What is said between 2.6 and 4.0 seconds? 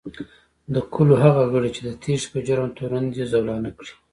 تورن دي، زولانه کړي